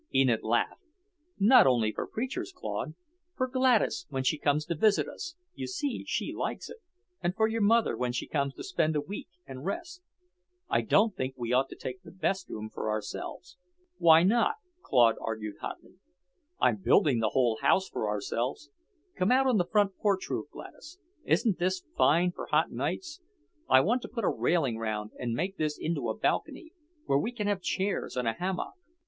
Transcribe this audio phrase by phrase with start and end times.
[0.15, 0.81] Enid laughed.
[1.37, 2.95] "Not only for preachers, Claude.
[3.37, 6.77] For Gladys, when she comes to visit us you see she likes it
[7.21, 10.01] and for your mother when she comes to spend a week and rest.
[10.67, 13.57] I don't think we ought to take the best room for ourselves."
[13.99, 15.97] "Why not?" Claude argued hotly.
[16.59, 18.71] "I'm building the whole house for ourselves.
[19.15, 19.65] Come out on the
[20.01, 20.97] porch roof, Gladys.
[21.25, 23.21] Isn't this fine for hot nights?
[23.69, 26.71] I want to put a railing round and make this into a balcony,
[27.05, 28.73] where we can have chairs and a hammock."